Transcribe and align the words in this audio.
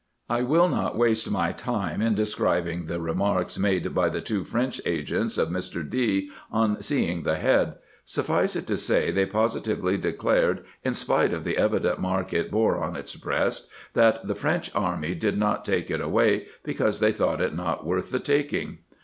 I 0.31 0.41
will 0.41 0.67
not 0.67 0.97
waste 0.97 1.29
my 1.29 1.51
time 1.51 2.01
in 2.01 2.15
describing 2.15 2.85
the 2.85 2.99
remarks 2.99 3.59
made 3.59 3.93
by 3.93 4.09
the 4.09 4.19
two 4.19 4.43
French 4.43 4.81
agents 4.83 5.37
of 5.37 5.49
Mr. 5.49 5.87
D., 5.87 6.31
on 6.51 6.81
seeing 6.81 7.21
the 7.21 7.35
head: 7.35 7.75
suffice 8.03 8.55
it 8.55 8.65
to 8.65 8.77
say, 8.77 9.11
they 9.11 9.27
positively 9.27 9.97
declared, 9.97 10.65
in 10.83 10.93
gpite 10.93 11.33
of 11.33 11.43
the 11.43 11.55
evident 11.55 11.99
mark 11.99 12.33
it 12.33 12.49
bore 12.49 12.83
on 12.83 12.95
its 12.95 13.15
breast, 13.15 13.69
that 13.93 14.25
the 14.27 14.33
French 14.33 14.71
army 14.73 15.13
did 15.13 15.37
not 15.37 15.63
take 15.63 15.91
it 15.91 16.01
away, 16.01 16.47
because 16.63 16.99
they 16.99 17.11
thought 17.11 17.39
it 17.39 17.53
not 17.55 17.85
worth 17.85 18.09
the 18.09 18.19
taking 18.19 18.79